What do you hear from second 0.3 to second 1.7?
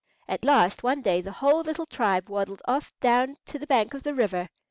last one day the whole